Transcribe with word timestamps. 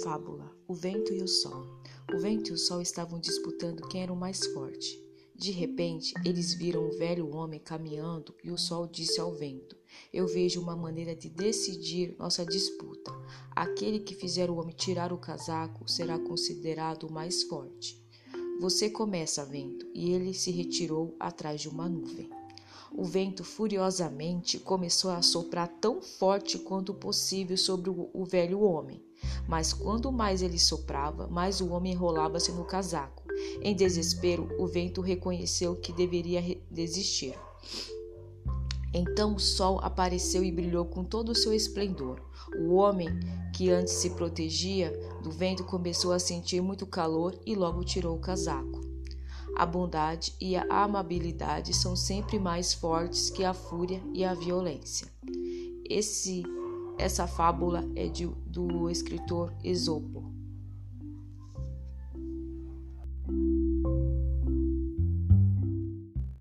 Fábula: 0.00 0.50
O 0.66 0.74
vento 0.74 1.12
e 1.12 1.22
o 1.22 1.28
sol. 1.28 1.66
O 2.12 2.18
vento 2.18 2.50
e 2.50 2.52
o 2.52 2.58
sol 2.58 2.80
estavam 2.80 3.20
disputando 3.20 3.86
quem 3.88 4.02
era 4.02 4.12
o 4.12 4.16
mais 4.16 4.46
forte. 4.46 5.02
De 5.34 5.50
repente, 5.50 6.14
eles 6.24 6.54
viram 6.54 6.86
um 6.86 6.96
velho 6.96 7.34
homem 7.34 7.58
caminhando 7.58 8.34
e 8.44 8.50
o 8.50 8.58
sol 8.58 8.86
disse 8.86 9.20
ao 9.20 9.34
vento: 9.34 9.76
Eu 10.12 10.26
vejo 10.26 10.60
uma 10.60 10.76
maneira 10.76 11.14
de 11.14 11.28
decidir 11.28 12.16
nossa 12.18 12.44
disputa. 12.44 13.12
Aquele 13.50 14.00
que 14.00 14.14
fizer 14.14 14.50
o 14.50 14.56
homem 14.56 14.74
tirar 14.74 15.12
o 15.12 15.18
casaco 15.18 15.90
será 15.90 16.18
considerado 16.18 17.04
o 17.04 17.12
mais 17.12 17.42
forte. 17.42 18.00
Você 18.60 18.88
começa, 18.88 19.44
vento, 19.44 19.86
e 19.92 20.12
ele 20.12 20.32
se 20.32 20.50
retirou 20.50 21.16
atrás 21.18 21.60
de 21.60 21.68
uma 21.68 21.88
nuvem. 21.88 22.30
O 22.94 23.04
vento 23.04 23.42
furiosamente 23.42 24.58
começou 24.58 25.10
a 25.10 25.22
soprar 25.22 25.68
tão 25.80 26.02
forte 26.02 26.58
quanto 26.58 26.92
possível 26.92 27.56
sobre 27.56 27.88
o, 27.88 28.24
velho 28.24 28.60
homem. 28.60 29.02
Mas 29.48 29.72
quanto 29.72 30.12
mais 30.12 30.42
ele 30.42 30.58
soprava, 30.58 31.26
mais 31.26 31.60
o 31.60 31.70
homem 31.70 31.92
enrolava-se 31.92 32.52
no 32.52 32.64
casaco. 32.64 33.22
Em 33.62 33.74
desespero, 33.74 34.48
o 34.58 34.66
vento 34.66 35.00
reconheceu 35.00 35.74
que 35.76 35.92
deveria 35.92 36.42
desistir. 36.70 37.34
Então 38.94 39.34
o 39.34 39.40
sol 39.40 39.80
apareceu 39.82 40.44
e 40.44 40.52
brilhou 40.52 40.84
com 40.84 41.02
todo 41.02 41.30
o 41.30 41.34
seu 41.34 41.54
esplendor. 41.54 42.20
O 42.58 42.74
homem, 42.74 43.08
que 43.54 43.70
antes 43.70 43.94
se 43.94 44.10
protegia 44.10 44.92
do 45.22 45.30
vento, 45.30 45.64
começou 45.64 46.12
a 46.12 46.18
sentir 46.18 46.60
muito 46.60 46.86
calor 46.86 47.34
e 47.46 47.54
logo 47.54 47.82
tirou 47.84 48.14
o 48.14 48.20
casaco. 48.20 48.91
A 49.56 49.66
bondade 49.66 50.34
e 50.40 50.56
a 50.56 50.64
amabilidade 50.70 51.74
são 51.74 51.94
sempre 51.94 52.38
mais 52.38 52.72
fortes 52.72 53.30
que 53.30 53.44
a 53.44 53.52
fúria 53.52 54.02
e 54.12 54.24
a 54.24 54.34
violência. 54.34 55.06
Esse, 55.88 56.42
essa 56.98 57.26
fábula 57.26 57.84
é 57.94 58.08
de, 58.08 58.26
do 58.26 58.88
escritor 58.90 59.52
Esopo. 59.62 60.41